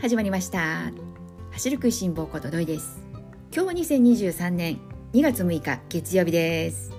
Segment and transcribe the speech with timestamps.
[0.00, 0.90] 始まりました。
[1.50, 3.02] 走る食いしん坊ことどいです。
[3.54, 4.80] 今日は2023年
[5.12, 6.90] 2月6日月曜日です。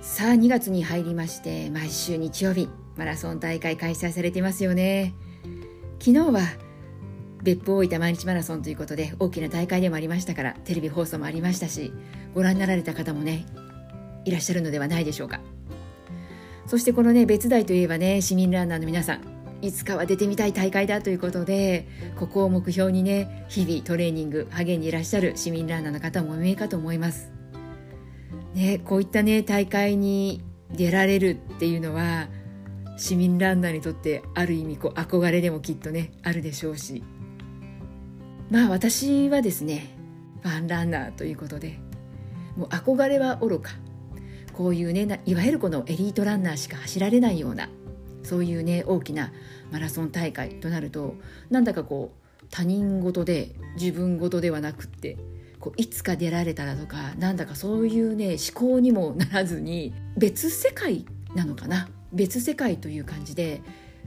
[0.00, 5.14] さあ2月に入りまして毎週日曜日マラソン大会開催されていますよね。
[5.98, 6.42] 昨日は
[7.42, 11.92] 別府大分毎日マラソンということで大きな大会でもありましたからテレビ放送もありましたし
[12.36, 13.46] ご覧になられた方もね
[14.24, 15.40] いらっしゃるのではないでしょうか。
[16.66, 19.31] そしてこのね別大といえばね市民ランナーの皆さん。
[19.62, 21.86] いつかは出てみたい大会だということで
[22.18, 27.30] ここを目標にね日々トレーニング励んでいらっしゃる市民ランナーの方も多いかと思います。
[28.54, 32.28] ね、こういったね大会に出られるっていうのは
[32.98, 37.02] 市民ランナーにとってある意味こう憧れでもきっとねあるでしょうし
[38.50, 39.96] まあ私はですね
[40.42, 41.78] ファンランナーということで
[42.56, 43.70] もう憧れはおろか
[44.52, 47.70] こういうねいわゆるこのエリートランナーしか走られないような
[48.22, 49.32] そういうね大きな
[49.70, 51.16] マラソン大会となると
[51.50, 55.16] なんだかこう他人事で自分事ではなくって
[55.58, 61.88] こういつか出られたらとかなんだかそういうね思考にもならずに別世界なのかな？
[62.12, 63.62] 別世界という感じで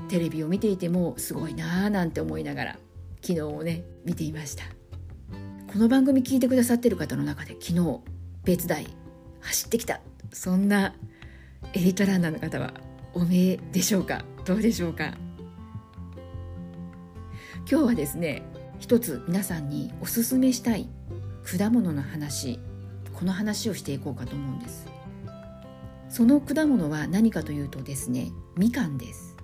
[0.09, 2.79] テレビを見ていてもすごいなーなんて思いながら
[3.21, 4.63] 昨日をね見ていました。
[5.71, 7.99] この番組聞いてくださってる方の中で昨日
[8.43, 8.85] 別大
[9.41, 10.01] 走ってきた。
[10.31, 10.93] そんな
[11.73, 12.73] エリートランナーの方は
[13.15, 14.25] おめえでしょうか？
[14.43, 15.13] どうでしょうか？
[17.59, 18.43] 今日はですね
[18.77, 20.89] 一つ皆さんにおすすめしたい
[21.45, 22.59] 果物の話
[23.13, 24.85] この話をしていこうかと思うんです。
[26.09, 29.37] その果物は何かというとですねみかんです。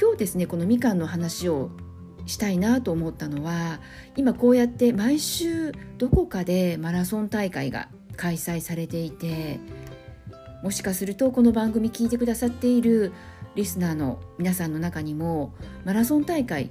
[0.00, 1.70] 今日ですねこのみかんの話を
[2.24, 3.80] したいなと思ったのは
[4.16, 9.60] 今こうやって毎週どこかでマラソン大会が開催されていて
[10.62, 13.12] もしかするとこの番組聞いてくださっている
[13.54, 16.70] リスナーの皆さんの中にもマラソン大会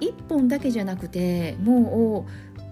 [0.00, 2.26] 1本だけじゃなくても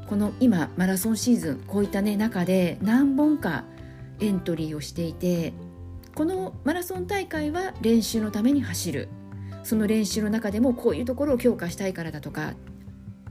[0.04, 3.64] うこの今マラソンシーズンこういったね中で何本か
[4.18, 5.52] エントリーをしていて
[6.14, 9.08] このマラソン大会は練習のために走る。
[9.62, 12.54] その練習の中でもこういうところを強化したいからだとか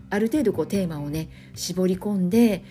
[0.10, 2.64] ある程度こうテーマをね絞り込んで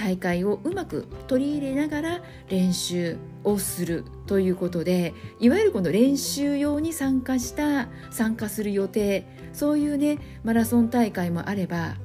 [0.00, 11.96] 大会をうまく取り入れながら練習をするということでいわゆるこの練習用に参加した参加する予定そういうねマラソン大会もあれば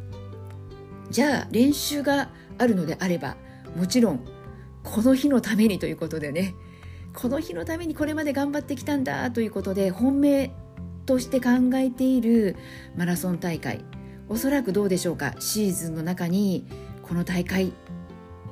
[1.09, 3.37] じゃあ練習があるのであれば
[3.77, 4.25] もちろん
[4.83, 6.53] この日のためにということでね
[7.13, 10.51] この日のためにこれまで頑張ってきたんだということで本命
[11.05, 12.57] として考えている
[12.97, 13.85] マラソン大会
[14.27, 15.35] おそらくどうでしょうか？
[15.39, 16.67] シーズンの中に
[17.03, 17.71] この大会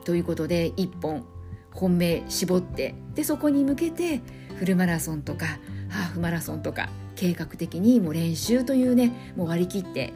[0.03, 1.25] ということで1本
[1.71, 4.21] 本命絞ってでそこに向けて
[4.57, 5.45] フルマラソンとか
[5.89, 10.13] ハーフマラソンとか計画的にもう練習というねもう割り切って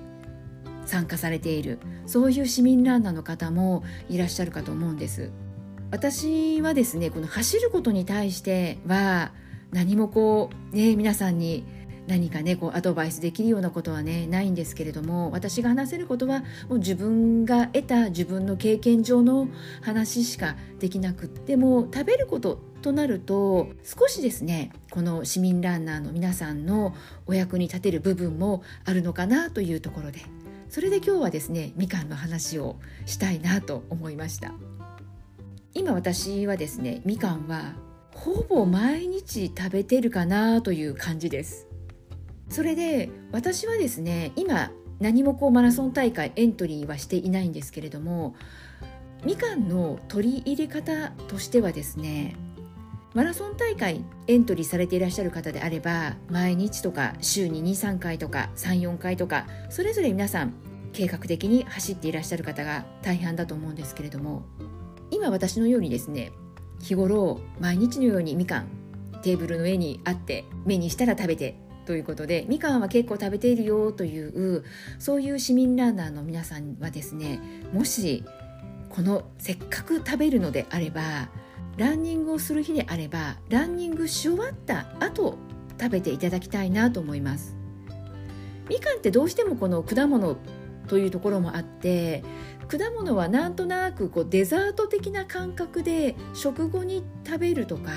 [0.85, 5.31] 参加されているそういう市民ランナーの方もいらっしゃるかと思うんです。
[5.89, 9.31] 私はですねこの走ることに対しては
[9.71, 11.63] 何もこうね皆さんに
[12.07, 19.49] 何かねこうアドバイスできるようなことはねないんですけれども私が話せることはもう自分が得た自分の経験上の
[19.81, 30.21] 話しかできなくっても食べることとなると少しですねこの市民ランナーの皆さんのお役に立てる部分もあるのかなというところで
[30.69, 34.53] それで今日はですねみかんの話をしたいなと思いました。
[35.73, 37.73] 今私はですねみかんは
[38.15, 41.66] ほぼ毎日食べてるかなという感じです。
[42.49, 48.35] それで私はですね今何もこうマラソン大会エントリーはしていないんですけれども
[49.23, 52.35] みかんの取り入れ方としてはですね
[53.13, 60.53] マラソン大会エントリーされていらっしゃる方であれば毎日とか週に23回とか34回とかそれぞれ皆さん
[60.93, 64.43] 計画的に走っていらっしゃる方が大半だと思うんですけれども
[65.11, 66.31] 今私のようにですね
[66.79, 68.67] 日頃毎日のようにみかん
[69.23, 71.55] テーブルの上にあって目にしたら食べて
[71.87, 74.65] ということでみかんは結構食べているよという
[74.99, 77.39] そういう市民ランナーの皆さんはですね
[77.71, 78.25] もし
[78.89, 81.29] このせっかく食べるのであれば
[81.77, 85.37] ランニングをする日であればランニングし終わった後
[85.79, 87.55] 食べていただきたいなと思います。
[88.67, 90.35] みかんってどうしてもこの果物
[90.87, 92.21] というところもあって
[92.67, 97.91] 果物はなんとなくこうデザート的な感覚で食後に食べるとか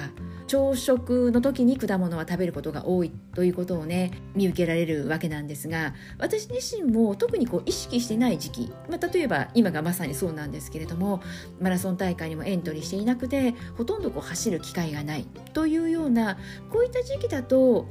[0.50, 11.22] 朝食の時に果物は食べることが多いということをね見受けられるわけなんですが私自身も特にこう意識してない時期、まあ、例えば今がまさにそうなんですけれども
[11.60, 16.36] マラソン大会にもエントリーしていなくてほとんどこう走る機会がないというような
[16.68, 17.86] こういった時期だと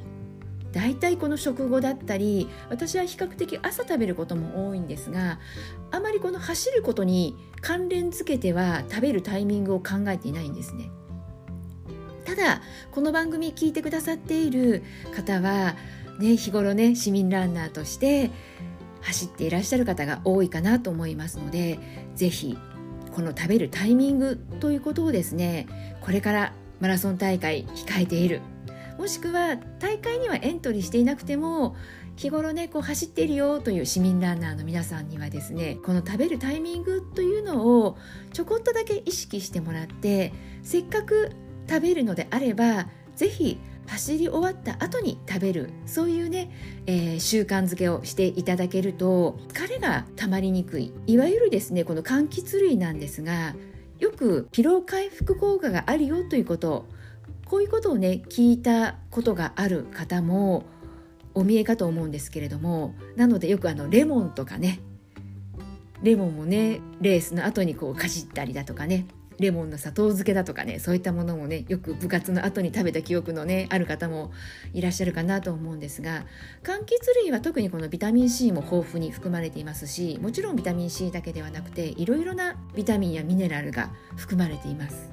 [0.74, 5.40] だいたいこの食後だったり私は比較的朝食べることも多いんですが
[5.92, 10.92] あまりこの走ることに関連づけては食べるタイミングを考えていないんですね。
[12.30, 12.62] ただ
[12.92, 14.84] この番組聞いてくださっている
[15.16, 15.76] 方は、
[16.20, 18.30] ね、日頃ね市民ランナーとして
[19.02, 21.80] 走っていらっしゃる方が多いかなと思いますので
[22.16, 22.56] 是非
[23.16, 28.42] この食べるタイミングということをですねこれからマラソン大会控えている。
[29.00, 31.78] もしくは大会にはエントリーしていなくても
[32.18, 37.98] 日頃ねこう走っているよという市民ランナーの皆さんにはですねこの食べるタイミングというのを
[38.34, 40.34] ちょこっとだけ意識してもらって
[40.64, 41.32] せっかく
[41.70, 46.52] 食べるのであれば是非走り終わった後に食べるそういうね、
[46.86, 50.94] えー、習慣づけをしていただけると疲れがたまりにくい。
[51.08, 53.56] いわゆるですねこの柑橘類なんですが
[54.00, 56.88] よく疲労回復効果があるよということ
[57.46, 60.66] こういうことをね聞いたことがある方も
[61.34, 64.80] お見えかと思うんですけれどもなのでよくあのレモンとかね
[66.04, 69.06] レモンもねレースの後にこうかじったりだとかね
[69.42, 74.32] レモンの砂糖漬けだとかねそういったものもねよく部活の後に食べた記憶のねある方も
[74.74, 76.26] いらっしゃるかなと思うんですが
[76.64, 85.10] 柑橘類は特にこのビタミン C も豊富に含まれていますしもちろんビタミン C だけではなくていろいろなビタミンやミネラルが含まれています。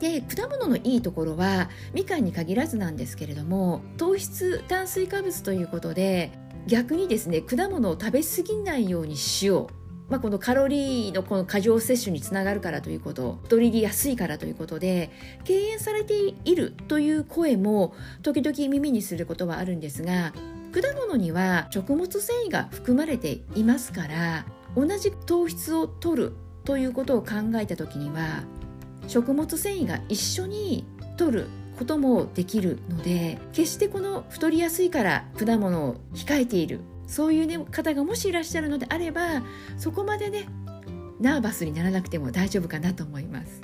[0.00, 6.32] で果物のいいところはみかんに限らずなんですけれども糖質炭水化物ということで
[6.66, 9.81] 逆にですね果物を食べ過ぎないようにしよう
[10.12, 15.10] まあ、このカロリーのこの過剰摂取につながるからということ太りやすいからということで
[15.44, 20.34] 敬遠されているという声も時々耳にすることはあるんですが
[20.70, 24.44] 果物には食物繊維が含まれていますから
[24.76, 26.32] 同じ糖質を摂る
[26.66, 28.42] ということを考えた時には
[29.06, 30.84] 食物繊維が一緒に
[31.16, 31.46] 取る
[31.78, 36.80] こともできるので決してこの太りやすいから果物を控えている
[37.12, 39.42] そういう、ね、方がもしいらっしゃるのであれば
[39.76, 40.46] そこまでね
[41.20, 43.60] ナーバスにならなくても大丈夫かなと思います。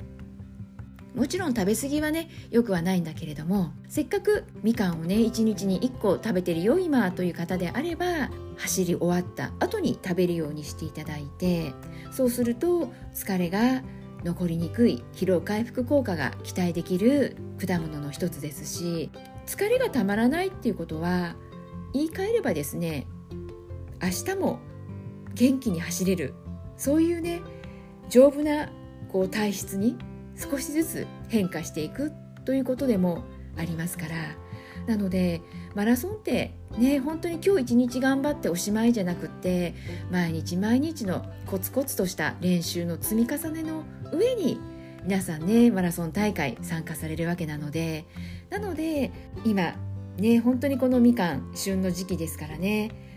[1.15, 11.73] もちろん食べ過ぎはねよくはないんだけれどもせっかくみかんをね1日に1個食べてるよ今という方であれば走り終わった後に食べるようにしていただいて
[12.11, 13.81] そうすると疲れが
[14.23, 19.09] 残りにくい疲労回復効果が期待できる果物の一つですし
[19.47, 21.35] 疲れがたまらないっていうことは
[21.93, 23.07] 言い換えればですね
[24.01, 24.59] 明日も
[25.33, 26.33] 元気に走れる。
[26.77, 27.41] そういうね
[28.09, 28.69] 丈夫な
[29.11, 29.97] こう体質に
[30.35, 32.11] 少しずつ変化していく
[32.45, 33.23] ということでも
[33.57, 34.15] ありますから。
[34.87, 35.41] なので
[35.75, 39.75] マラソンってね本当に今日一日頑張っておしまいじゃなくって
[40.09, 44.59] 毎日毎日のコツコツとした練習の積み重ねの上に
[45.03, 48.05] 皆さんねマラソン大会参加されるわけなので。
[48.49, 49.11] なので
[49.45, 49.75] 今
[50.17, 53.08] ね本当にこのみかん旬の時期ですからね。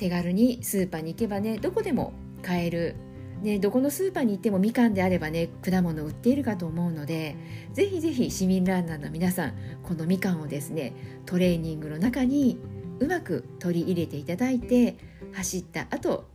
[0.00, 2.96] 手軽にスーパーに行けばねどこでも買える。
[3.42, 7.36] ね、どこのスーパーに行ってもみかんであればね果物売っているかと思うので
[7.72, 10.92] ぜひぜひ市民ランナーの皆さんこのみかんをですね
[11.24, 12.58] トレーニングの中に
[12.98, 14.96] うまく取り入れていただいて
[15.32, 16.26] 走った後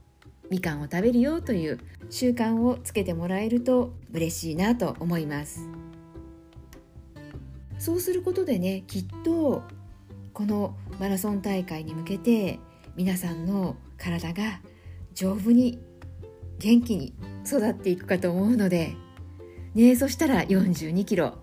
[0.50, 1.80] みかんを食べるよという
[2.10, 5.70] 習慣をつけてもらえると嬉しいなと思います。
[7.78, 9.62] そうすることでねきっと
[10.34, 12.60] このマラソン大会に向けて
[12.96, 14.62] 皆さんの体が
[15.14, 15.80] 丈夫に
[16.60, 17.14] 元気に
[17.46, 18.96] 育っていくかと思うので、
[19.74, 21.40] ね、そしたら42キロ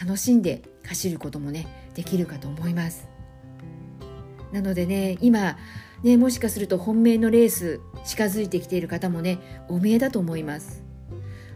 [0.00, 3.08] 楽しんで走ることもねできるかと思います。
[4.52, 5.56] なのでね今
[6.02, 10.82] ねもしかすると本命のレース近づいてきている方もねお見えだと思います。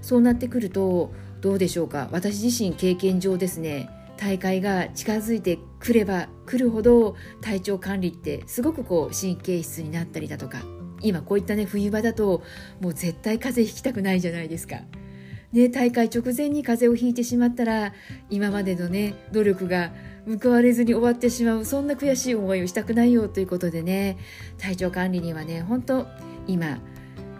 [0.00, 2.09] そうなってくるとどうでしょうか？
[2.12, 3.90] 私自身経験上ですね
[4.21, 10.61] 大会が近づいてくればくるほど体調管理ってすごくこう神経質になったりだとか
[11.00, 12.43] 今こういったね冬場だと
[12.81, 14.77] もう絶対風邪ひきたくないじゃないですか。
[15.53, 17.93] ね、大会直前に風邪をひいてしまったら
[18.29, 19.91] 今までのね努力が
[20.41, 24.17] 報われずに終わってしまうそんな悔しい思いをしたくないよということでね
[24.59, 26.07] 体調管理にはね本当
[26.47, 26.79] 今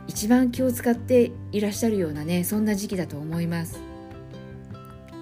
[0.09, 3.81] 一番気を使っていらっしゃるようなねそんな時期だと思います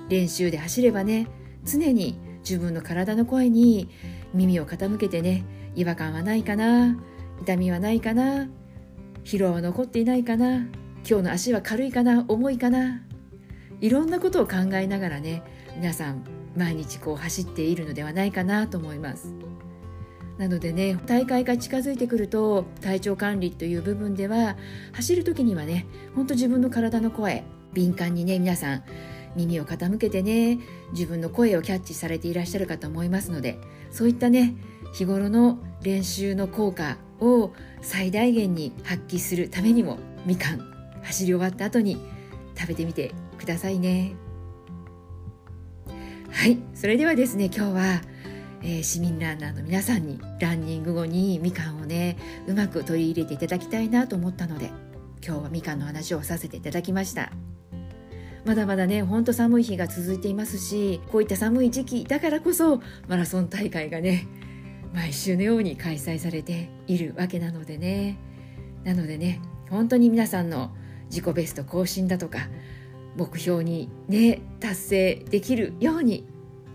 [0.09, 1.27] 練習で走ればね
[1.69, 3.89] 常に自分の体の声に
[4.33, 5.45] 耳を傾けてね
[5.75, 6.97] 違和感はないかな
[7.43, 8.49] 痛みはないかな
[9.25, 10.67] 疲労は残っていないかな
[11.09, 13.03] 今日の足は軽いかな重いかな
[13.81, 15.43] いろんなことを考えながらね
[15.77, 16.25] 皆さん
[16.57, 19.33] 毎日こう走っているのではないかなと思います。
[20.39, 24.57] なのでね大会が近づいてくると体調管理という部分では
[24.93, 28.85] 走る時にはねほんと自分の体の声敏感にね皆さん
[29.37, 30.59] 耳を傾けてね
[30.93, 33.59] 自分の声をキャッチされていらっしゃるかと思いますので
[33.91, 34.55] そういったね
[34.93, 40.61] 日頃の練習の効果を最大限に発揮するためにもみかん
[41.03, 41.99] 走り終わった後に
[42.57, 44.15] 食べてみてくださいね。
[46.31, 48.03] はいそれではですね今日は、
[48.63, 52.17] えー、市民ランナーの皆さんにランニング後にみかんをね
[52.47, 54.71] うまく取り入れていただきたいなと思ったので
[55.27, 57.33] 今日はみかんの話をさせていただきました。
[58.49, 64.26] まだまだねほんと寒い日が続いていますしこういった寒い時期だからこそマラソン大会がね
[64.95, 68.17] 毎週のように開催されているわけなのでね。
[68.85, 70.75] なのでね本当に皆さんの
[71.11, 72.49] 自己ベスト更新だとか
[73.19, 76.26] 目標にね達成できるように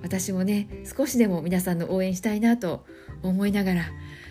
[0.04, 2.86] 私もね少しでも皆さんの応援したいなと
[3.24, 3.86] 思いながら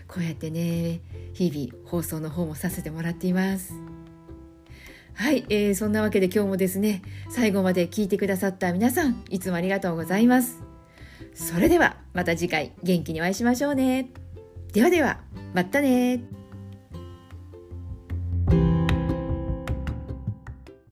[0.07, 1.01] こうやってね
[1.33, 3.92] 日々放送の方もさせてもらっています。
[5.15, 10.61] はい、えー、そんなわけで今日もですね最後まで聞いてくださった皆さんいつもありがとうございます。
[11.35, 14.11] それではまた次回元気にお会いしましょうね。
[14.73, 15.21] ではでは
[15.55, 16.23] またね